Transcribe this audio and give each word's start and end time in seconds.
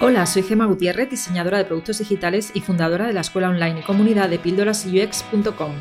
Hola, 0.00 0.26
soy 0.26 0.42
Gema 0.42 0.66
Gutiérrez, 0.66 1.08
diseñadora 1.08 1.58
de 1.58 1.64
productos 1.64 1.98
digitales 1.98 2.50
y 2.54 2.60
fundadora 2.60 3.06
de 3.06 3.12
la 3.12 3.22
escuela 3.22 3.48
online 3.48 3.80
y 3.80 3.82
comunidad 3.82 4.28
de 4.28 4.38
píldorasux.com. 4.38 5.72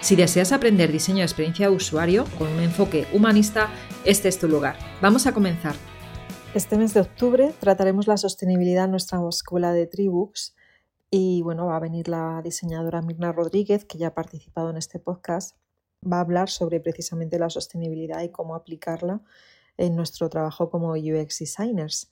Si 0.00 0.14
deseas 0.14 0.52
aprender 0.52 0.92
diseño 0.92 1.18
de 1.18 1.24
experiencia 1.24 1.68
de 1.68 1.74
usuario 1.74 2.26
con 2.38 2.48
un 2.48 2.60
enfoque 2.60 3.08
humanista, 3.12 3.68
este 4.04 4.28
es 4.28 4.38
tu 4.38 4.48
lugar. 4.48 4.76
Vamos 5.02 5.26
a 5.26 5.34
comenzar. 5.34 5.74
Este 6.54 6.78
mes 6.78 6.94
de 6.94 7.00
octubre 7.00 7.52
trataremos 7.58 8.06
la 8.06 8.16
sostenibilidad 8.16 8.84
en 8.84 8.92
nuestra 8.92 9.18
escuela 9.28 9.72
de 9.72 9.86
Tribooks 9.86 10.54
y 11.10 11.42
bueno, 11.42 11.66
va 11.66 11.76
a 11.76 11.80
venir 11.80 12.08
la 12.08 12.40
diseñadora 12.42 13.02
Mirna 13.02 13.32
Rodríguez, 13.32 13.84
que 13.84 13.98
ya 13.98 14.08
ha 14.08 14.14
participado 14.14 14.70
en 14.70 14.76
este 14.76 14.98
podcast, 14.98 15.56
va 16.02 16.18
a 16.18 16.20
hablar 16.20 16.50
sobre 16.50 16.80
precisamente 16.80 17.38
la 17.38 17.50
sostenibilidad 17.50 18.22
y 18.22 18.30
cómo 18.30 18.54
aplicarla 18.54 19.22
en 19.76 19.96
nuestro 19.96 20.28
trabajo 20.28 20.70
como 20.70 20.92
UX 20.92 21.40
designers. 21.40 22.10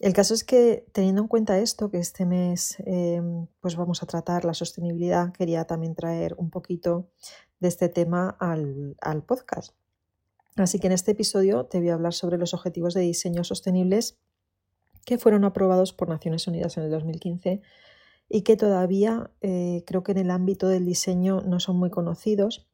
El 0.00 0.14
caso 0.14 0.32
es 0.32 0.44
que 0.44 0.86
teniendo 0.92 1.20
en 1.20 1.28
cuenta 1.28 1.58
esto, 1.58 1.90
que 1.90 1.98
este 1.98 2.24
mes 2.24 2.76
em, 2.86 3.46
pues 3.60 3.76
vamos 3.76 4.02
a 4.02 4.06
tratar 4.06 4.46
la 4.46 4.54
sostenibilidad, 4.54 5.30
quería 5.32 5.66
también 5.66 5.94
traer 5.94 6.34
un 6.38 6.48
poquito 6.48 7.10
de 7.60 7.68
este 7.68 7.90
tema 7.90 8.34
al, 8.40 8.96
al 9.02 9.22
podcast. 9.22 9.74
Así 10.56 10.78
que 10.78 10.86
en 10.86 10.94
este 10.94 11.12
episodio 11.12 11.66
te 11.66 11.80
voy 11.80 11.90
a 11.90 11.94
hablar 11.94 12.14
sobre 12.14 12.38
los 12.38 12.54
objetivos 12.54 12.94
de 12.94 13.02
diseño 13.02 13.44
sostenibles 13.44 14.18
que 15.04 15.18
fueron 15.18 15.44
aprobados 15.44 15.92
por 15.92 16.08
Naciones 16.08 16.46
Unidas 16.46 16.78
en 16.78 16.84
el 16.84 16.90
2015 16.90 17.60
y 18.30 18.42
que 18.42 18.56
todavía 18.56 19.30
eh, 19.42 19.84
creo 19.86 20.02
que 20.02 20.12
en 20.12 20.18
el 20.18 20.30
ámbito 20.30 20.66
del 20.68 20.86
diseño 20.86 21.42
no 21.42 21.60
son 21.60 21.76
muy 21.76 21.90
conocidos, 21.90 22.68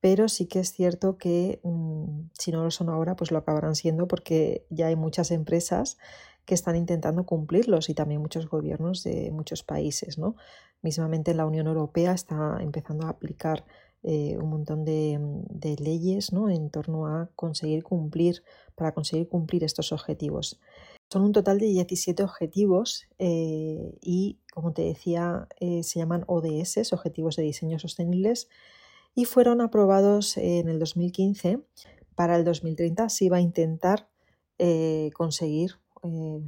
pero 0.00 0.28
sí 0.28 0.46
que 0.46 0.60
es 0.60 0.72
cierto 0.72 1.16
que 1.16 1.60
mm, 1.62 2.28
si 2.38 2.52
no 2.52 2.62
lo 2.62 2.70
son 2.70 2.90
ahora, 2.90 3.16
pues 3.16 3.30
lo 3.30 3.38
acabarán 3.38 3.74
siendo 3.74 4.06
porque 4.06 4.66
ya 4.68 4.88
hay 4.88 4.96
muchas 4.96 5.30
empresas 5.30 5.96
que 6.48 6.54
están 6.54 6.76
intentando 6.76 7.26
cumplirlos 7.26 7.90
y 7.90 7.94
también 7.94 8.22
muchos 8.22 8.48
gobiernos 8.48 9.04
de 9.04 9.30
muchos 9.30 9.62
países. 9.62 10.16
¿no? 10.16 10.34
Mismamente 10.80 11.34
la 11.34 11.44
Unión 11.44 11.66
Europea 11.66 12.12
está 12.12 12.56
empezando 12.62 13.04
a 13.06 13.10
aplicar 13.10 13.66
eh, 14.02 14.38
un 14.38 14.48
montón 14.48 14.82
de, 14.86 15.76
leyes 15.78 16.32
¿no? 16.32 16.48
en 16.48 16.70
torno 16.70 17.06
a 17.06 17.28
conseguir 17.36 17.82
cumplir, 17.84 18.42
para 18.74 18.94
conseguir 18.94 19.28
cumplir 19.28 19.62
estos 19.62 19.92
objetivos. 19.92 20.58
Son 21.12 21.20
un 21.20 21.32
total 21.32 21.58
de 21.58 21.66
17 21.66 22.22
objetivos 22.22 23.06
eh, 23.18 23.98
y, 24.00 24.38
como 24.50 24.72
te 24.72 24.80
decía, 24.80 25.48
eh, 25.60 25.82
se 25.82 25.98
llaman 25.98 26.24
ODS, 26.28 26.94
Objetivos 26.94 27.36
de 27.36 27.42
Diseño 27.42 27.78
Sostenibles, 27.78 28.48
y 29.14 29.26
fueron 29.26 29.60
aprobados 29.60 30.38
en 30.38 30.70
el 30.70 30.78
2015. 30.78 31.60
Para 32.14 32.36
el 32.36 32.44
2030 32.44 33.10
se 33.10 33.26
iba 33.26 33.36
a 33.36 33.42
intentar 33.42 34.08
conseguir 35.14 35.76
eh, 36.02 36.40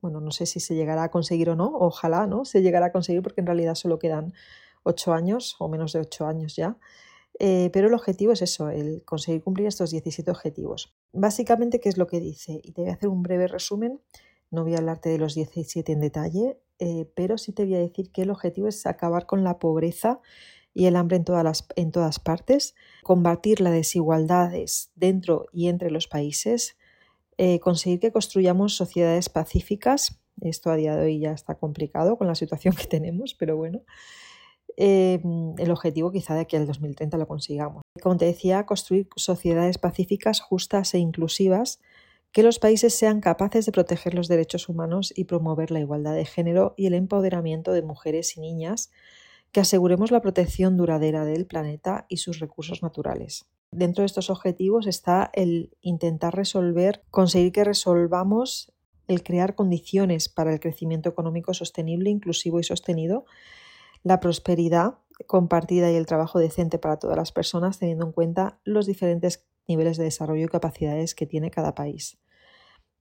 bueno, 0.00 0.20
no 0.20 0.30
sé 0.30 0.46
si 0.46 0.60
se 0.60 0.74
llegará 0.74 1.04
a 1.04 1.10
conseguir 1.10 1.50
o 1.50 1.56
no, 1.56 1.72
ojalá 1.74 2.26
no 2.26 2.44
se 2.44 2.62
llegará 2.62 2.86
a 2.86 2.92
conseguir 2.92 3.22
porque 3.22 3.40
en 3.40 3.46
realidad 3.46 3.74
solo 3.74 3.98
quedan 3.98 4.34
ocho 4.82 5.12
años 5.12 5.56
o 5.58 5.68
menos 5.68 5.92
de 5.92 6.00
ocho 6.00 6.26
años 6.26 6.56
ya. 6.56 6.78
Eh, 7.38 7.70
pero 7.72 7.88
el 7.88 7.94
objetivo 7.94 8.32
es 8.32 8.40
eso, 8.40 8.70
el 8.70 9.04
conseguir 9.04 9.42
cumplir 9.42 9.66
estos 9.66 9.90
17 9.90 10.30
objetivos. 10.30 10.94
Básicamente, 11.12 11.80
¿qué 11.80 11.88
es 11.88 11.98
lo 11.98 12.06
que 12.06 12.20
dice? 12.20 12.60
Y 12.62 12.72
te 12.72 12.82
voy 12.82 12.90
a 12.90 12.94
hacer 12.94 13.08
un 13.08 13.22
breve 13.22 13.46
resumen, 13.46 14.00
no 14.50 14.62
voy 14.62 14.74
a 14.74 14.78
hablarte 14.78 15.10
de 15.10 15.18
los 15.18 15.34
17 15.34 15.92
en 15.92 16.00
detalle, 16.00 16.60
eh, 16.78 17.10
pero 17.14 17.36
sí 17.36 17.52
te 17.52 17.64
voy 17.64 17.74
a 17.74 17.78
decir 17.78 18.10
que 18.10 18.22
el 18.22 18.30
objetivo 18.30 18.68
es 18.68 18.86
acabar 18.86 19.26
con 19.26 19.44
la 19.44 19.58
pobreza 19.58 20.20
y 20.72 20.86
el 20.86 20.96
hambre 20.96 21.16
en 21.16 21.24
todas, 21.24 21.44
las, 21.44 21.66
en 21.76 21.90
todas 21.90 22.20
partes, 22.20 22.74
combatir 23.02 23.60
las 23.60 23.72
desigualdades 23.72 24.90
dentro 24.94 25.46
y 25.52 25.68
entre 25.68 25.90
los 25.90 26.06
países, 26.06 26.76
eh, 27.38 27.60
conseguir 27.60 28.00
que 28.00 28.12
construyamos 28.12 28.76
sociedades 28.76 29.28
pacíficas. 29.28 30.20
Esto 30.40 30.70
a 30.70 30.76
día 30.76 30.96
de 30.96 31.04
hoy 31.04 31.20
ya 31.20 31.32
está 31.32 31.56
complicado 31.56 32.16
con 32.18 32.26
la 32.26 32.34
situación 32.34 32.74
que 32.74 32.86
tenemos, 32.86 33.34
pero 33.34 33.56
bueno, 33.56 33.82
eh, 34.76 35.20
el 35.58 35.70
objetivo 35.70 36.12
quizá 36.12 36.34
de 36.34 36.46
que 36.46 36.56
el 36.56 36.66
2030 36.66 37.16
lo 37.18 37.26
consigamos. 37.26 37.82
Como 38.02 38.16
te 38.16 38.26
decía, 38.26 38.66
construir 38.66 39.08
sociedades 39.16 39.78
pacíficas, 39.78 40.40
justas 40.40 40.94
e 40.94 40.98
inclusivas, 40.98 41.80
que 42.32 42.42
los 42.42 42.58
países 42.58 42.94
sean 42.94 43.20
capaces 43.20 43.64
de 43.64 43.72
proteger 43.72 44.12
los 44.14 44.28
derechos 44.28 44.68
humanos 44.68 45.12
y 45.16 45.24
promover 45.24 45.70
la 45.70 45.80
igualdad 45.80 46.14
de 46.14 46.26
género 46.26 46.74
y 46.76 46.86
el 46.86 46.94
empoderamiento 46.94 47.72
de 47.72 47.82
mujeres 47.82 48.36
y 48.36 48.40
niñas, 48.40 48.90
que 49.52 49.60
aseguremos 49.60 50.10
la 50.10 50.20
protección 50.20 50.76
duradera 50.76 51.24
del 51.24 51.46
planeta 51.46 52.04
y 52.10 52.18
sus 52.18 52.40
recursos 52.40 52.82
naturales. 52.82 53.46
Dentro 53.76 54.00
de 54.00 54.06
estos 54.06 54.30
objetivos 54.30 54.86
está 54.86 55.30
el 55.34 55.76
intentar 55.82 56.34
resolver, 56.34 57.02
conseguir 57.10 57.52
que 57.52 57.62
resolvamos 57.62 58.72
el 59.06 59.22
crear 59.22 59.54
condiciones 59.54 60.30
para 60.30 60.50
el 60.50 60.60
crecimiento 60.60 61.10
económico 61.10 61.52
sostenible, 61.52 62.08
inclusivo 62.08 62.58
y 62.58 62.64
sostenido, 62.64 63.26
la 64.02 64.18
prosperidad 64.18 64.94
compartida 65.26 65.92
y 65.92 65.96
el 65.96 66.06
trabajo 66.06 66.38
decente 66.38 66.78
para 66.78 66.98
todas 66.98 67.18
las 67.18 67.32
personas, 67.32 67.78
teniendo 67.78 68.06
en 68.06 68.12
cuenta 68.12 68.58
los 68.64 68.86
diferentes 68.86 69.44
niveles 69.68 69.98
de 69.98 70.04
desarrollo 70.04 70.46
y 70.46 70.48
capacidades 70.48 71.14
que 71.14 71.26
tiene 71.26 71.50
cada 71.50 71.74
país. 71.74 72.18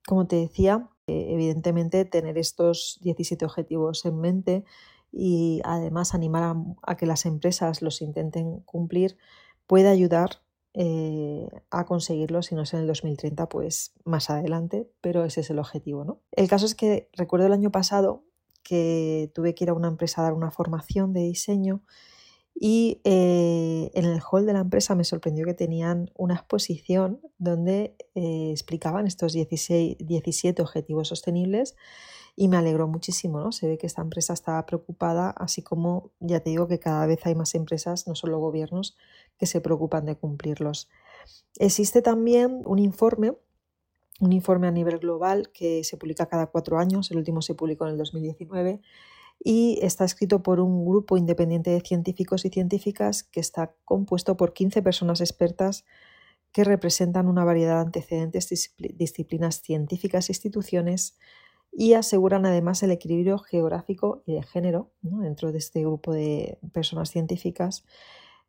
Como 0.06 0.28
te 0.28 0.36
decía, 0.36 0.90
eh, 1.07 1.28
evidentemente 1.30 2.03
tener 2.03 2.38
estos 2.38 3.00
17 3.02 3.46
objetivos 3.46 4.03
en 4.03 4.19
mente 4.19 4.66
y 5.09 5.62
además 5.63 6.13
animar 6.13 6.57
a, 6.84 6.97
que 6.97 7.06
las 7.06 7.25
empresas 7.25 7.81
los 7.81 8.02
intenten 8.02 8.59
cumplir 8.66 9.16
puede 9.68 9.88
ayudar 9.88 10.42
eh, 10.78 11.47
a 11.72 11.86
conseguirlo, 11.86 12.41
si 12.41 12.53
no 12.53 12.63
es 12.63 12.74
en 12.74 12.81
el 12.81 12.88
2030, 12.88 13.47
pues 13.47 13.94
más 14.03 14.30
adelante, 14.30 14.90
pero 15.00 15.24
ese 15.24 15.40
es 15.40 15.50
el 15.50 15.59
objetivo. 15.59 16.03
¿no? 16.03 16.22
El 16.31 16.50
caso 16.50 16.66
es 16.66 16.75
que 16.75 17.09
recuerdo 17.13 17.46
el 17.46 17.53
año 17.53 17.72
pasado 17.72 18.25
que 18.62 19.31
tuve 19.34 19.56
que 19.56 19.63
ir 19.63 19.69
a 19.69 19.74
una 19.74 19.88
empresa 19.88 20.19
a 20.19 20.25
dar 20.25 20.34
una 20.34 20.52
formación 20.52 21.13
de 21.13 21.22
diseño 21.22 21.81
y 22.53 23.02
eh, 23.03 23.91
en 23.94 24.06
el 24.06 24.19
hall 24.22 24.46
de 24.46 24.53
la 24.53 24.59
empresa 24.59 24.96
me 24.96 25.03
sorprendió 25.03 25.46
que 25.46 25.53
tenían 25.53 26.12
una 26.16 26.36
exposición 26.36 27.22
donde 27.38 27.96
eh, 28.16 28.52
explicaban 28.52 29.07
estos 29.07 29.34
16, 29.34 29.97
17 30.00 30.62
objetivos 30.62 31.09
sostenibles 31.09 31.75
y 32.35 32.50
me 32.50 32.57
alegró 32.57 32.88
muchísimo, 32.88 33.40
¿no? 33.40 33.51
Se 33.51 33.68
ve 33.68 33.78
que 33.78 33.88
esta 33.88 34.01
empresa 34.01 34.34
estaba 34.34 34.66
preocupada, 34.66 35.29
así 35.29 35.62
como 35.62 36.12
ya 36.19 36.41
te 36.41 36.50
digo 36.50 36.68
que 36.68 36.79
cada 36.79 37.06
vez 37.06 37.25
hay 37.25 37.35
más 37.35 37.56
empresas, 37.56 38.07
no 38.07 38.16
solo 38.16 38.40
gobiernos, 38.40 38.97
que 39.38 39.46
se 39.46 39.62
preocupan 39.62 40.06
de 40.06 40.16
cumplirlos. 40.16 40.90
Existe 41.57 42.01
también 42.01 42.62
un 42.66 42.79
informe, 42.79 43.34
un 44.19 44.34
informe 44.34 44.68
a 44.68 44.72
nivel 44.72 45.00
global 45.00 45.50
que 45.53 45.84
se 45.84 45.97
publica 45.97 46.25
cada 46.25 46.47
cuatro 46.47 46.78
años, 46.78 47.09
el 47.12 47.18
último 47.18 47.41
se 47.41 47.56
publicó 47.56 47.85
en 47.85 47.91
el 47.91 47.97
2019 47.97 48.81
y 49.44 49.79
está 49.81 50.06
escrito 50.06 50.44
por 50.44 50.59
un 50.59 50.85
grupo 50.85 51.18
independiente 51.18 51.69
de 51.69 51.81
científicos 51.81 52.45
y 52.45 52.50
científicas 52.50 53.24
que 53.24 53.40
está 53.40 53.74
compuesto 53.85 54.35
por 54.38 54.53
15 54.53 54.81
personas 54.81 55.22
expertas 55.22 55.85
que 56.51 56.63
representan 56.63 57.28
una 57.28 57.44
variedad 57.44 57.75
de 57.75 57.81
antecedentes, 57.81 58.74
disciplinas 58.78 59.62
científicas 59.62 60.29
e 60.29 60.31
instituciones 60.31 61.18
y 61.78 61.94
aseguran 61.94 62.46
además 62.46 62.81
el 62.84 62.91
equilibrio 62.91 63.38
geográfico 63.38 64.24
y 64.25 64.34
de 64.34 64.44
género 64.44 64.91
dentro 65.02 65.52
de 65.52 65.58
este 65.58 65.81
grupo 65.81 66.13
de 66.13 66.58
personas 66.72 67.09
científicas 67.09 67.84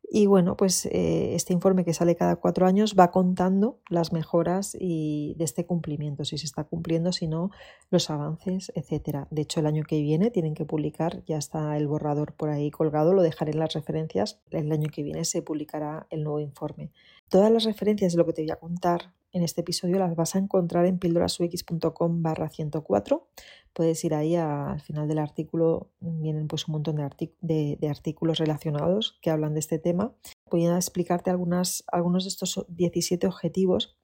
y 0.09 0.25
bueno, 0.25 0.55
pues 0.55 0.85
eh, 0.85 1.35
este 1.35 1.51
informe 1.51 1.83
que 1.83 1.93
sale 1.93 2.15
cada 2.15 2.37
cuatro 2.37 2.65
años 2.65 2.95
va 2.97 3.11
contando 3.11 3.81
las 3.89 4.13
mejoras 4.13 4.77
y 4.79 5.35
de 5.37 5.43
este 5.43 5.65
cumplimiento, 5.65 6.23
si 6.23 6.37
se 6.37 6.45
está 6.45 6.63
cumpliendo, 6.63 7.11
si 7.11 7.27
no, 7.27 7.51
los 7.89 8.09
avances, 8.09 8.71
etcétera. 8.73 9.27
De 9.31 9.41
hecho, 9.41 9.59
el 9.59 9.65
año 9.65 9.83
que 9.83 10.01
viene 10.01 10.31
tienen 10.31 10.53
que 10.53 10.63
publicar, 10.63 11.23
ya 11.25 11.37
está 11.37 11.75
el 11.75 11.87
borrador 11.87 12.33
por 12.33 12.49
ahí 12.49 12.71
colgado, 12.71 13.13
lo 13.13 13.21
dejaré 13.21 13.51
en 13.51 13.59
las 13.59 13.73
referencias. 13.73 14.39
El 14.49 14.71
año 14.71 14.89
que 14.89 15.03
viene 15.03 15.25
se 15.25 15.41
publicará 15.41 16.07
el 16.09 16.23
nuevo 16.23 16.39
informe. 16.39 16.91
Todas 17.27 17.51
las 17.51 17.65
referencias 17.65 18.13
de 18.13 18.17
lo 18.17 18.25
que 18.25 18.31
te 18.31 18.43
voy 18.43 18.51
a 18.51 18.59
contar 18.59 19.13
en 19.31 19.43
este 19.43 19.61
episodio 19.61 19.99
las 19.99 20.15
vas 20.15 20.35
a 20.35 20.39
encontrar 20.39 20.85
en 20.85 20.99
píldorasux.com 20.99 22.21
barra 22.23 22.49
104. 22.49 23.27
Puedes 23.73 24.03
ir 24.03 24.15
ahí 24.15 24.35
al 24.35 24.81
final 24.81 25.07
del 25.07 25.19
artículo, 25.19 25.91
vienen 25.99 26.47
pues 26.47 26.67
un 26.67 26.73
montón 26.73 26.95
de, 26.95 27.77
artículos 27.89 28.39
relacionados 28.39 29.19
que 29.21 29.29
hablan 29.29 29.53
de 29.53 29.59
este 29.59 29.77
tema. 29.77 30.13
Voy 30.49 30.65
a 30.65 30.75
explicarte 30.75 31.29
algunos 31.29 31.83
de 32.23 32.27
estos 32.27 32.65
17 32.69 33.27
objetivos, 33.27 33.97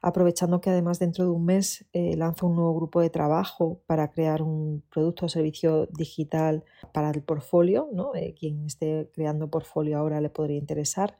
aprovechando 0.00 0.60
que 0.60 0.70
además 0.70 0.98
dentro 0.98 1.24
de 1.24 1.30
un 1.30 1.44
mes 1.44 1.84
eh, 1.92 2.16
lanzo 2.16 2.46
un 2.46 2.56
nuevo 2.56 2.74
grupo 2.74 3.00
de 3.02 3.10
trabajo 3.10 3.82
para 3.86 4.10
crear 4.10 4.40
un 4.40 4.82
producto 4.90 5.26
o 5.26 5.28
servicio 5.28 5.86
digital 5.86 6.64
para 6.92 7.10
el 7.10 7.22
portfolio. 7.22 7.90
¿no? 7.92 8.14
Eh, 8.14 8.34
quien 8.38 8.64
esté 8.64 9.10
creando 9.12 9.50
portfolio 9.50 9.98
ahora 9.98 10.20
le 10.20 10.30
podría 10.30 10.56
interesar. 10.56 11.18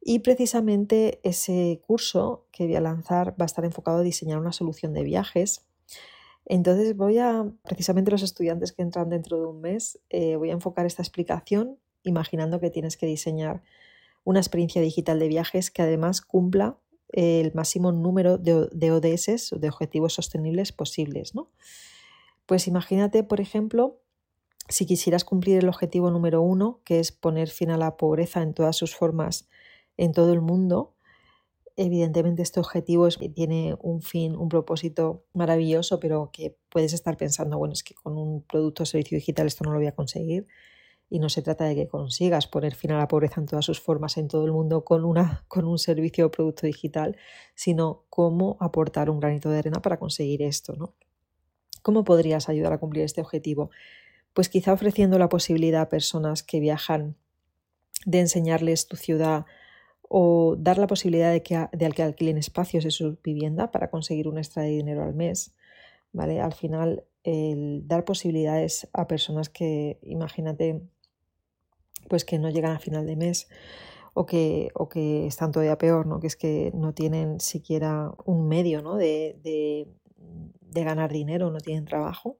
Y 0.00 0.20
precisamente 0.20 1.20
ese 1.22 1.82
curso 1.86 2.46
que 2.52 2.64
voy 2.64 2.76
a 2.76 2.80
lanzar 2.80 3.32
va 3.32 3.44
a 3.44 3.46
estar 3.46 3.64
enfocado 3.64 3.98
a 3.98 4.02
diseñar 4.02 4.38
una 4.38 4.52
solución 4.52 4.92
de 4.92 5.02
viajes. 5.02 5.66
Entonces 6.46 6.96
voy 6.96 7.18
a, 7.18 7.50
precisamente 7.64 8.10
los 8.10 8.22
estudiantes 8.22 8.72
que 8.72 8.82
entran 8.82 9.10
dentro 9.10 9.38
de 9.38 9.46
un 9.46 9.60
mes, 9.60 10.00
eh, 10.08 10.36
voy 10.36 10.50
a 10.50 10.54
enfocar 10.54 10.86
esta 10.86 11.02
explicación 11.02 11.78
imaginando 12.04 12.60
que 12.60 12.70
tienes 12.70 12.96
que 12.96 13.06
diseñar 13.06 13.62
una 14.24 14.40
experiencia 14.40 14.80
digital 14.80 15.18
de 15.18 15.28
viajes 15.28 15.70
que 15.70 15.82
además 15.82 16.20
cumpla 16.20 16.78
el 17.10 17.52
máximo 17.54 17.92
número 17.92 18.38
de, 18.38 18.68
de 18.72 18.92
ODS, 18.92 19.50
de 19.58 19.68
objetivos 19.68 20.14
sostenibles 20.14 20.72
posibles. 20.72 21.34
¿no? 21.34 21.50
Pues 22.46 22.66
imagínate, 22.66 23.24
por 23.24 23.40
ejemplo, 23.40 24.00
si 24.68 24.86
quisieras 24.86 25.24
cumplir 25.24 25.58
el 25.58 25.68
objetivo 25.68 26.10
número 26.10 26.42
uno, 26.42 26.80
que 26.84 27.00
es 27.00 27.12
poner 27.12 27.48
fin 27.48 27.70
a 27.70 27.78
la 27.78 27.96
pobreza 27.96 28.42
en 28.42 28.54
todas 28.54 28.76
sus 28.76 28.94
formas 28.94 29.48
en 29.98 30.12
todo 30.12 30.32
el 30.32 30.40
mundo, 30.40 30.94
evidentemente 31.76 32.42
este 32.42 32.58
objetivo 32.58 33.08
tiene 33.34 33.76
un 33.82 34.00
fin, 34.00 34.34
un 34.34 34.48
propósito 34.48 35.26
maravilloso, 35.34 36.00
pero 36.00 36.30
que 36.32 36.56
puedes 36.70 36.94
estar 36.94 37.18
pensando, 37.18 37.58
bueno, 37.58 37.74
es 37.74 37.82
que 37.82 37.94
con 37.94 38.16
un 38.16 38.42
producto 38.42 38.84
o 38.84 38.86
servicio 38.86 39.16
digital 39.16 39.46
esto 39.46 39.64
no 39.64 39.72
lo 39.72 39.78
voy 39.78 39.86
a 39.88 39.94
conseguir. 39.94 40.46
Y 41.10 41.20
no 41.20 41.28
se 41.28 41.40
trata 41.40 41.64
de 41.64 41.74
que 41.74 41.88
consigas 41.88 42.46
poner 42.46 42.74
fin 42.74 42.92
a 42.92 42.98
la 42.98 43.08
pobreza 43.08 43.40
en 43.40 43.46
todas 43.46 43.64
sus 43.64 43.80
formas 43.80 44.18
en 44.18 44.28
todo 44.28 44.44
el 44.44 44.52
mundo 44.52 44.84
con, 44.84 45.04
una, 45.04 45.44
con 45.48 45.64
un 45.64 45.78
servicio 45.78 46.26
o 46.26 46.30
producto 46.30 46.66
digital, 46.66 47.16
sino 47.54 48.04
cómo 48.10 48.58
aportar 48.60 49.08
un 49.08 49.18
granito 49.18 49.48
de 49.50 49.58
arena 49.58 49.80
para 49.80 49.98
conseguir 49.98 50.42
esto. 50.42 50.74
¿no? 50.74 50.94
¿Cómo 51.82 52.04
podrías 52.04 52.48
ayudar 52.48 52.74
a 52.74 52.78
cumplir 52.78 53.04
este 53.04 53.22
objetivo? 53.22 53.70
pues 54.38 54.48
quizá 54.48 54.72
ofreciendo 54.72 55.18
la 55.18 55.28
posibilidad 55.28 55.82
a 55.82 55.88
personas 55.88 56.44
que 56.44 56.60
viajan 56.60 57.16
de 58.06 58.20
enseñarles 58.20 58.86
tu 58.86 58.96
ciudad 58.96 59.46
o 60.08 60.56
dar 60.58 60.78
la 60.78 60.86
posibilidad 60.86 61.30
de 61.32 61.42
que, 61.42 61.68
que 61.94 62.02
alquilen 62.02 62.38
espacios 62.38 62.84
de 62.84 62.90
su 62.90 63.18
vivienda 63.22 63.70
para 63.70 63.90
conseguir 63.90 64.26
un 64.28 64.38
extra 64.38 64.62
de 64.62 64.70
dinero 64.70 65.02
al 65.02 65.14
mes. 65.14 65.54
¿vale? 66.12 66.40
Al 66.40 66.54
final, 66.54 67.04
el 67.24 67.86
dar 67.86 68.04
posibilidades 68.04 68.88
a 68.92 69.06
personas 69.06 69.50
que, 69.50 69.98
imagínate, 70.02 70.80
pues 72.08 72.24
que 72.24 72.38
no 72.38 72.48
llegan 72.48 72.72
a 72.72 72.78
final 72.78 73.06
de 73.06 73.16
mes 73.16 73.48
o 74.14 74.24
que, 74.24 74.70
o 74.74 74.88
que 74.88 75.26
están 75.26 75.52
todavía 75.52 75.76
peor, 75.76 76.06
¿no? 76.06 76.20
que 76.20 76.26
es 76.26 76.36
que 76.36 76.72
no 76.74 76.94
tienen 76.94 77.38
siquiera 77.40 78.12
un 78.24 78.48
medio 78.48 78.80
¿no? 78.82 78.96
de, 78.96 79.38
de, 79.42 79.88
de 80.16 80.84
ganar 80.84 81.12
dinero, 81.12 81.50
no 81.50 81.60
tienen 81.60 81.84
trabajo, 81.84 82.38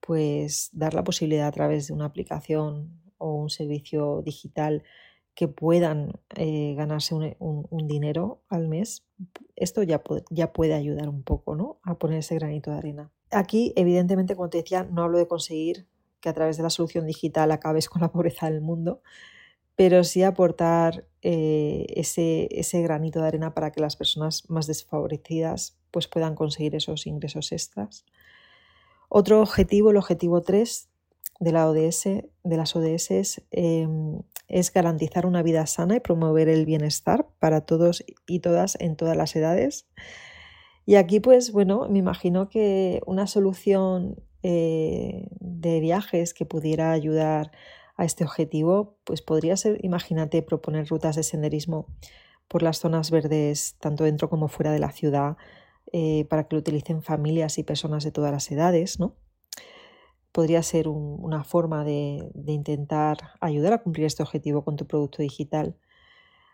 pues 0.00 0.68
dar 0.72 0.92
la 0.92 1.04
posibilidad 1.04 1.48
a 1.48 1.52
través 1.52 1.88
de 1.88 1.94
una 1.94 2.04
aplicación 2.04 3.00
o 3.16 3.34
un 3.34 3.50
servicio 3.50 4.22
digital 4.22 4.84
que 5.38 5.46
puedan 5.46 6.20
eh, 6.34 6.74
ganarse 6.76 7.14
un, 7.14 7.86
dinero 7.86 8.42
al 8.48 8.66
mes, 8.66 9.06
esto 9.54 9.84
ya, 9.84 10.02
puede 10.02 10.74
ayudar 10.74 11.08
un 11.08 11.22
poco 11.22 11.54
¿no? 11.54 11.78
a 11.84 11.96
poner 11.96 12.18
ese 12.18 12.34
granito 12.34 12.72
de 12.72 12.78
arena. 12.78 13.12
Aquí, 13.30 13.72
evidentemente, 13.76 14.34
como 14.34 14.50
te 14.50 14.58
decía, 14.58 14.82
no 14.82 15.04
hablo 15.04 15.16
de 15.16 15.28
conseguir 15.28 15.86
que 16.18 16.28
a 16.28 16.32
través 16.32 16.56
de 16.56 16.64
la 16.64 16.70
solución 16.70 17.06
digital 17.06 17.52
acabes 17.52 17.88
con 17.88 18.02
la 18.02 18.10
pobreza 18.10 18.50
del 18.50 18.62
mundo, 18.62 19.00
pero 19.76 20.02
sí 20.02 20.24
aportar 20.24 21.06
eh, 21.22 21.86
ese, 21.94 22.82
granito 22.82 23.20
de 23.20 23.28
arena 23.28 23.54
para 23.54 23.70
que 23.70 23.80
las 23.80 23.94
personas 23.94 24.42
más 24.50 24.66
desfavorecidas 24.66 25.78
pues, 25.92 26.08
puedan 26.08 26.34
conseguir 26.34 26.74
esos 26.74 27.06
ingresos 27.06 27.52
extras. 27.52 28.04
Otro 29.08 29.40
objetivo, 29.40 29.92
el 29.92 29.98
objetivo 29.98 30.42
3 30.42 30.88
de, 31.38 31.52
la 31.52 31.70
ODS, 31.70 32.02
de 32.02 32.56
las 32.56 32.74
ODS 32.74 33.40
em, 33.52 34.18
es 34.48 34.72
garantizar 34.72 35.26
una 35.26 35.42
vida 35.42 35.66
sana 35.66 35.96
y 35.96 36.00
promover 36.00 36.48
el 36.48 36.64
bienestar 36.64 37.28
para 37.38 37.62
todos 37.62 38.04
y 38.26 38.40
todas 38.40 38.76
en 38.80 38.96
todas 38.96 39.16
las 39.16 39.36
edades. 39.36 39.86
Y 40.86 40.94
aquí, 40.94 41.20
pues 41.20 41.52
bueno, 41.52 41.86
me 41.90 41.98
imagino 41.98 42.48
que 42.48 43.02
una 43.06 43.26
solución 43.26 44.16
eh, 44.42 45.28
de 45.40 45.80
viajes 45.80 46.32
que 46.32 46.46
pudiera 46.46 46.92
ayudar 46.92 47.50
a 47.96 48.04
este 48.04 48.24
objetivo, 48.24 48.96
pues 49.04 49.20
podría 49.20 49.56
ser, 49.56 49.84
imagínate, 49.84 50.42
proponer 50.42 50.88
rutas 50.88 51.16
de 51.16 51.24
senderismo 51.24 51.86
por 52.46 52.62
las 52.62 52.78
zonas 52.78 53.10
verdes, 53.10 53.76
tanto 53.80 54.04
dentro 54.04 54.30
como 54.30 54.48
fuera 54.48 54.72
de 54.72 54.78
la 54.78 54.92
ciudad, 54.92 55.36
eh, 55.92 56.24
para 56.30 56.44
que 56.44 56.56
lo 56.56 56.60
utilicen 56.60 57.02
familias 57.02 57.58
y 57.58 57.64
personas 57.64 58.04
de 58.04 58.12
todas 58.12 58.32
las 58.32 58.50
edades, 58.50 58.98
¿no? 58.98 59.14
Podría 60.38 60.62
ser 60.62 60.86
una 60.86 61.42
forma 61.42 61.82
de, 61.82 62.30
intentar 62.46 63.18
ayudar 63.40 63.72
a 63.72 63.82
cumplir 63.82 64.06
este 64.06 64.22
objetivo 64.22 64.62
con 64.62 64.76
tu 64.76 64.86
producto 64.86 65.20
digital. 65.20 65.76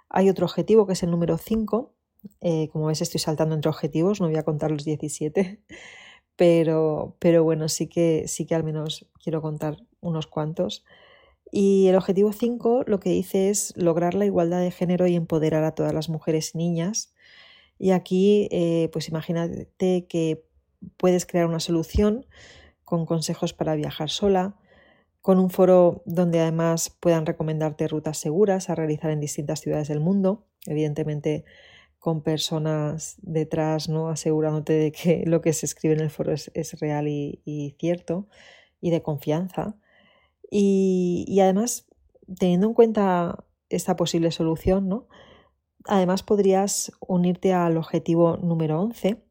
Hay 0.09 0.31
otro 0.31 0.47
objetivo 0.47 0.87
que 0.87 0.95
es 0.95 1.03
el 1.03 1.11
número 1.11 1.37
5. 1.37 1.95
Eh, 2.41 2.71
como 2.73 2.87
ves, 2.87 3.03
estoy 3.03 3.21
saltando 3.21 3.55
entre 3.55 3.69
objetivos, 3.69 4.23
no 4.23 4.29
voy 4.29 4.39
a 4.39 4.43
contar 4.43 4.71
los 4.71 4.87
17, 4.87 5.61
pero, 6.37 7.15
bueno, 7.43 7.69
sí 7.69 7.87
que, 7.87 8.25
sí 8.27 8.47
que 8.47 8.55
al 8.55 8.65
menos 8.65 9.07
quiero 9.23 9.43
contar 9.43 9.77
unos 10.01 10.29
cuantos. 10.29 10.83
Y 11.53 11.87
el 11.89 11.97
objetivo 11.97 12.33
5 12.33 12.85
lo 12.87 13.01
que 13.01 13.11
dice 13.11 13.51
es 13.51 13.75
lograr 13.77 14.15
la 14.15 14.25
igualdad 14.25 14.61
de 14.61 14.71
género 14.71 15.07
y 15.09 15.15
empoderar 15.15 15.63
a 15.63 15.75
todas 15.75 15.93
las 15.93 16.09
mujeres 16.09 16.55
y 16.55 16.59
niñas 16.59 17.13
y 17.79 17.91
aquí, 17.91 18.49
eh, 18.51 18.89
pues 18.95 19.09
imagínate 19.09 20.07
que 20.09 20.43
puedes 20.97 21.27
crear 21.27 21.45
una 21.45 21.61
solución 21.61 22.25
con 22.85 23.07
consejos 23.07 23.53
para 23.53 23.75
viajar 23.75 24.11
sola, 24.11 24.57
con 25.21 25.39
un 25.39 25.51
foro 25.51 26.03
donde 26.05 26.41
además 26.41 26.91
puedan 27.01 27.25
recomendarte 27.25 27.89
rutas 27.89 28.19
seguras 28.19 28.69
a 28.69 28.75
realizar 28.75 29.11
en 29.11 29.21
distintas 29.21 29.61
ciudades 29.61 29.89
del 29.89 30.01
mundo, 30.01 30.47
evidentemente 30.67 31.45
con 31.99 32.23
personas 32.23 33.17
detrás, 33.23 33.89
¿no? 33.89 34.11
asegurándote 34.11 34.75
de 34.75 34.93
que 34.93 35.23
lo 35.27 35.41
que 35.41 35.55
se 35.55 35.65
escribe 35.65 35.95
en 35.95 36.01
el 36.01 36.11
foro 36.11 36.33
es, 36.35 36.79
real 36.79 37.09
y, 37.09 37.75
cierto 37.79 38.29
y 38.83 38.91
de 38.91 39.01
confianza. 39.01 39.79
Y, 40.51 41.25
y, 41.27 41.41
además, 41.41 41.87
teniendo 42.39 42.67
en 42.67 42.75
cuenta 42.75 43.47
esta 43.71 43.97
posible 43.97 44.31
solución, 44.31 44.91
¿no? 44.91 45.09
Además, 45.87 46.23
podrías 46.23 46.93
unirte 47.01 47.55
al 47.55 47.79
objetivo 47.79 48.37
número 48.37 48.79
11, 48.83 49.24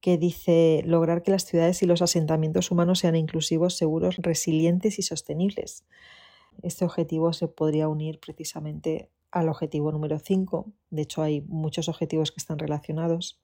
que 0.00 0.18
dice 0.18 0.82
lograr 0.84 1.22
que 1.22 1.30
las 1.30 1.44
ciudades 1.44 1.82
y 1.82 1.86
los 1.86 2.02
asentamientos 2.02 2.70
humanos 2.70 3.00
sean 3.00 3.16
inclusivos, 3.16 3.76
seguros, 3.76 4.16
resilientes 4.18 4.98
y 4.98 5.02
sostenibles. 5.02 5.84
Este 6.62 6.84
objetivo 6.84 7.32
se 7.32 7.48
podría 7.48 7.88
unir 7.88 8.20
precisamente 8.20 9.10
al 9.30 9.48
objetivo 9.48 9.92
número 9.92 10.18
5. 10.18 10.72
De 10.90 11.02
hecho, 11.02 11.22
hay 11.22 11.42
muchos 11.42 11.88
objetivos 11.88 12.32
que 12.32 12.38
están 12.38 12.58
relacionados. 12.58 13.40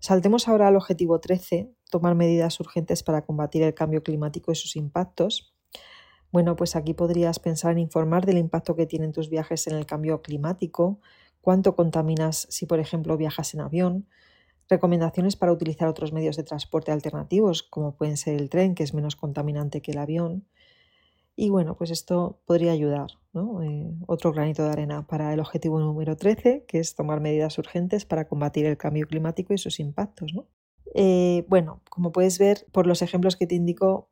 Saltemos 0.00 0.46
ahora 0.46 0.68
al 0.68 0.76
objetivo 0.76 1.18
13, 1.18 1.72
tomar 1.90 2.14
medidas 2.14 2.60
urgentes 2.60 3.02
para 3.02 3.22
combatir 3.22 3.62
el 3.62 3.74
cambio 3.74 4.02
climático 4.02 4.52
y 4.52 4.54
sus 4.54 4.76
impactos. 4.76 5.54
Bueno, 6.30 6.56
pues 6.56 6.76
aquí 6.76 6.94
podrías 6.94 7.38
pensar 7.38 7.72
en 7.72 7.78
informar 7.78 8.26
del 8.26 8.38
impacto 8.38 8.76
que 8.76 8.86
tienen 8.86 9.12
tus 9.12 9.30
viajes 9.30 9.66
en 9.66 9.74
el 9.74 9.86
cambio 9.86 10.22
climático, 10.22 11.00
cuánto 11.40 11.74
contaminas 11.74 12.46
si, 12.50 12.66
por 12.66 12.78
ejemplo, 12.78 13.16
viajas 13.16 13.54
en 13.54 13.60
avión, 13.60 14.08
recomendaciones 14.68 15.36
para 15.36 15.52
utilizar 15.52 15.88
otros 15.88 16.12
medios 16.12 16.36
de 16.36 16.44
transporte 16.44 16.92
alternativos, 16.92 17.62
como 17.62 17.96
pueden 17.96 18.16
ser 18.16 18.40
el 18.40 18.50
tren, 18.50 18.74
que 18.74 18.82
es 18.82 18.94
menos 18.94 19.16
contaminante 19.16 19.80
que 19.80 19.92
el 19.92 19.98
avión. 19.98 20.46
Y 21.36 21.50
bueno, 21.50 21.76
pues 21.76 21.90
esto 21.90 22.40
podría 22.46 22.72
ayudar, 22.72 23.12
¿no? 23.32 23.62
Eh, 23.62 23.94
otro 24.06 24.32
granito 24.32 24.64
de 24.64 24.70
arena 24.70 25.06
para 25.06 25.32
el 25.32 25.40
objetivo 25.40 25.78
número 25.78 26.16
13, 26.16 26.64
que 26.66 26.80
es 26.80 26.94
tomar 26.94 27.20
medidas 27.20 27.58
urgentes 27.58 28.04
para 28.04 28.26
combatir 28.26 28.66
el 28.66 28.76
cambio 28.76 29.06
climático 29.06 29.54
y 29.54 29.58
sus 29.58 29.78
impactos. 29.78 30.34
¿no? 30.34 30.46
Eh, 30.94 31.44
bueno, 31.48 31.80
como 31.90 32.12
puedes 32.12 32.38
ver 32.38 32.66
por 32.72 32.86
los 32.86 33.02
ejemplos 33.02 33.36
que 33.36 33.46
te 33.46 33.54
indico, 33.54 34.10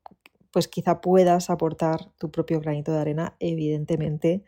pues 0.52 0.68
quizá 0.68 1.00
puedas 1.00 1.50
aportar 1.50 2.12
tu 2.18 2.30
propio 2.30 2.60
granito 2.60 2.92
de 2.92 3.00
arena, 3.00 3.36
evidentemente 3.40 4.44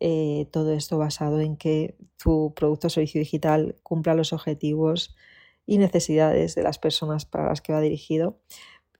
eh, 0.00 0.48
todo 0.52 0.72
esto 0.74 0.98
basado 0.98 1.40
en 1.40 1.56
que 1.56 1.96
tu 2.22 2.52
producto 2.54 2.86
o 2.86 2.90
servicio 2.90 3.20
digital 3.20 3.76
cumpla 3.82 4.14
los 4.14 4.32
objetivos 4.32 5.16
y 5.68 5.76
necesidades 5.76 6.54
de 6.54 6.62
las 6.62 6.78
personas 6.78 7.26
para 7.26 7.46
las 7.46 7.60
que 7.60 7.74
va 7.74 7.82
dirigido. 7.82 8.40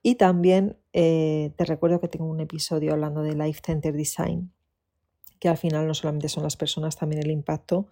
Y 0.03 0.15
también 0.15 0.77
eh, 0.93 1.51
te 1.57 1.65
recuerdo 1.65 1.99
que 1.99 2.07
tengo 2.07 2.27
un 2.27 2.39
episodio 2.39 2.93
hablando 2.93 3.23
de 3.23 3.33
Life 3.33 3.61
Center 3.65 3.91
Design, 3.91 4.53
que 5.39 5.49
al 5.49 5.57
final 5.57 5.87
no 5.87 5.95
solamente 5.95 6.29
son 6.29 6.43
las 6.43 6.55
personas, 6.55 6.95
también 6.95 7.23
el 7.23 7.31
impacto 7.31 7.87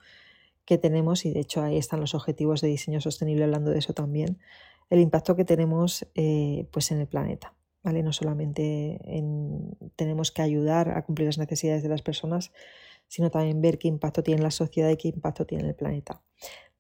que 0.64 0.78
tenemos, 0.78 1.26
y 1.26 1.32
de 1.32 1.40
hecho 1.40 1.64
ahí 1.64 1.76
están 1.76 2.00
los 2.00 2.14
objetivos 2.14 2.62
de 2.62 2.68
diseño 2.68 3.02
sostenible 3.02 3.46
hablando 3.46 3.72
de 3.72 3.80
eso 3.80 3.94
también, 3.94 4.38
el 4.92 5.00
impacto 5.00 5.36
que 5.36 5.44
tenemos 5.44 6.06
eh, 6.14 6.68
pues 6.72 6.92
en 6.92 7.00
el 7.00 7.08
planeta. 7.08 7.56
¿vale? 7.82 8.04
No 8.04 8.14
solamente 8.14 9.00
tenemos 9.96 10.32
que 10.32 10.44
ayudar 10.44 10.92
a 10.92 11.04
cumplir 11.04 11.26
las 11.26 11.40
necesidades 11.40 11.82
de 11.82 11.90
las 11.90 12.04
personas, 12.04 12.52
sino 13.08 13.32
también 13.32 13.60
ver 13.60 13.80
qué 13.80 13.88
impacto 13.88 14.22
tiene 14.22 14.44
la 14.44 14.52
sociedad 14.52 14.92
y 14.92 14.98
qué 14.98 15.08
impacto 15.08 15.48
tiene 15.48 15.68
el 15.68 15.76
planeta. 15.76 16.22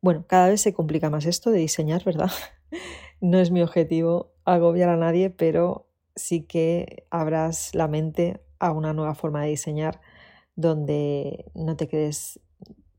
Bueno, 0.02 0.26
cada 0.28 0.50
vez 0.50 0.62
se 0.62 0.74
complica 0.74 1.10
más 1.10 1.26
esto 1.26 1.52
de 1.52 1.60
diseñar, 1.60 2.04
¿verdad? 2.04 2.32
no 3.22 3.40
es 3.40 3.52
mi 3.52 3.62
objetivo 3.62 4.34
agobiar 4.46 4.90
a 4.90 4.98
nadie, 4.98 5.30
pero 5.30 5.88
sí 6.16 6.44
que 6.44 7.06
abras 7.10 7.74
la 7.74 7.88
mente 7.88 8.42
a 8.60 8.72
una 8.72 8.94
nueva 8.94 9.16
forma 9.16 9.44
de 9.44 9.50
diseñar 9.50 10.02
donde 10.56 11.46
no 11.54 11.76
te 11.78 11.88
quedes 11.88 12.40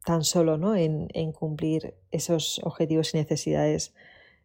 tan 0.05 0.25
solo 0.25 0.57
¿no? 0.57 0.75
en, 0.75 1.33
cumplir 1.33 1.95
esos 2.11 2.61
objetivos 2.65 3.15
y 3.15 3.19
necesidades 3.19 3.95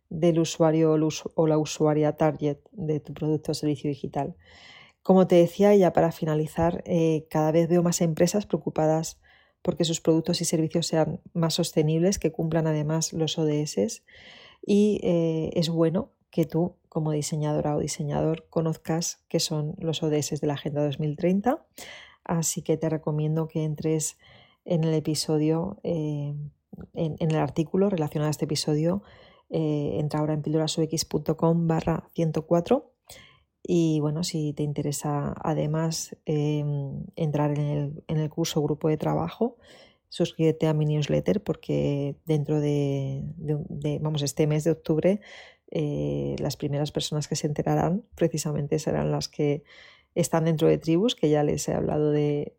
del 0.10 0.40
usuario 0.40 0.98
o 1.36 1.48
la 1.48 1.58
usuaria 1.58 2.18
target 2.18 2.58
de 2.72 3.00
tu 3.00 3.14
producto 3.14 3.52
o 3.52 3.56
servicio 3.56 3.90
digital. 3.90 4.36
Como 5.04 5.28
te 5.28 5.36
decía, 5.36 5.76
ya 5.76 5.94
para 5.94 6.12
finalizar, 6.12 6.84
eh, 6.86 7.28
cada 7.30 7.52
vez 7.52 7.70
veo 7.70 7.84
más 7.84 8.02
empresas 8.02 8.46
preocupadas 8.46 9.20
porque 9.64 9.86
sus 9.86 10.02
productos 10.02 10.42
y 10.42 10.46
servicios 10.46 10.86
sean 10.86 11.20
más 11.34 11.56
sostenibles, 11.56 12.20
que 12.20 12.32
cumplan 12.32 12.68
además 12.68 13.14
los 13.14 13.40
ODS 13.40 14.04
y 14.66 15.00
eh, 15.04 15.50
es 15.54 15.70
bueno 15.70 16.12
que 16.30 16.46
tú 16.46 16.76
como 16.90 17.12
diseñadora 17.12 17.76
o 17.76 17.80
diseñador 17.80 18.48
conozcas 18.50 19.24
qué 19.28 19.40
son 19.40 19.76
los 19.80 20.04
ODS 20.04 20.40
de 20.40 20.48
la 20.48 20.54
Agenda 20.54 20.84
2030. 20.84 21.66
Así 22.24 22.62
que 22.62 22.78
te 22.78 22.90
recomiendo 22.90 23.48
que 23.48 23.64
entres 23.64 24.18
en 24.66 24.84
el 24.84 24.94
episodio, 24.94 25.80
eh, 25.84 26.34
en, 26.94 27.18
el 27.20 27.36
artículo 27.36 27.90
relacionado 27.90 28.28
a 28.28 28.32
este 28.32 28.46
episodio. 28.46 29.04
Eh, 29.50 29.98
entra 30.00 30.20
ahora 30.20 30.34
en 30.34 30.42
pildorasux.com 30.42 31.68
barra 31.68 32.10
104 32.14 32.93
y 33.66 34.02
bueno, 34.02 34.24
si 34.24 34.52
te 34.54 34.64
interesa 34.64 35.34
además 35.42 36.18
em, 36.26 37.06
entrar 37.16 37.58
en 37.58 38.04
el, 38.08 38.30
curso 38.30 38.62
grupo 38.62 38.90
de 38.90 38.98
trabajo, 38.98 39.58
suscríbete 40.10 40.68
a 40.68 40.74
mi 40.74 40.86
newsletter 40.86 41.42
porque 41.42 42.16
dentro 42.26 42.60
de, 42.60 43.24
vamos, 44.02 44.22
este 44.22 44.48
mes 44.48 44.66
de 44.66 44.72
octubre 44.72 45.22
eh, 45.72 46.36
las 46.40 46.58
primeras 46.58 46.92
personas 46.92 47.28
que 47.28 47.36
se 47.36 47.48
enterarán 47.48 48.04
precisamente 48.16 48.78
serán 48.80 49.12
las 49.12 49.30
que 49.30 49.64
están 50.14 50.46
dentro 50.46 50.68
de 50.68 50.78
Tribus, 50.78 51.16
que 51.16 51.30
ya 51.30 51.42
les 51.42 51.68
he 51.68 51.74
hablado 51.74 52.12
de, 52.12 52.54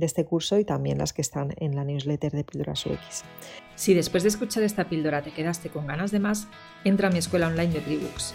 este 0.00 0.24
curso, 0.24 0.58
y 0.58 0.64
también 0.64 0.98
las 0.98 1.12
que 1.12 1.22
están 1.22 1.54
en 1.58 1.76
la 1.76 1.84
newsletter 1.84 2.32
de 2.32 2.42
Píldoras 2.42 2.84
UX. 2.86 3.22
Si 3.76 3.94
después 3.94 4.24
de 4.24 4.30
escuchar 4.30 4.64
esta 4.64 4.88
píldora 4.88 5.22
te 5.22 5.30
quedaste 5.30 5.68
con 5.68 5.86
ganas 5.86 6.10
de 6.10 6.18
más, 6.18 6.48
entra 6.82 7.08
a 7.08 7.10
mi 7.12 7.18
escuela 7.18 7.46
online 7.46 7.72
de 7.72 7.80
Tribux 7.80 8.34